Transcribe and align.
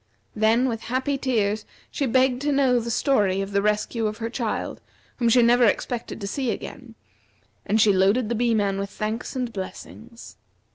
Then 0.35 0.67
with 0.67 0.81
happy 0.85 1.15
tears 1.15 1.63
she 1.91 2.07
begged 2.07 2.41
to 2.41 2.51
know 2.51 2.79
the 2.79 2.89
story 2.89 3.39
of 3.39 3.51
the 3.51 3.61
rescue 3.61 4.07
of 4.07 4.17
her 4.17 4.31
child, 4.31 4.81
whom 5.17 5.29
she 5.29 5.43
never 5.43 5.65
expected 5.65 6.19
to 6.21 6.25
see 6.27 6.49
again; 6.49 6.95
and 7.67 7.79
she 7.79 7.93
loaded 7.93 8.27
the 8.27 8.33
Bee 8.33 8.55
man 8.55 8.79
with 8.79 8.89
thanks 8.89 9.35
and 9.35 9.53
blessings. 9.53 10.37